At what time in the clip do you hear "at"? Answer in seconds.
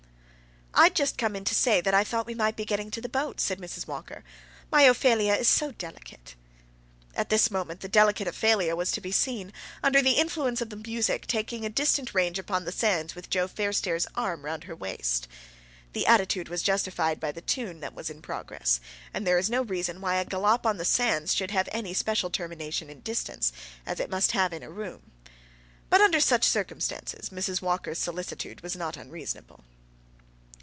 7.13-7.29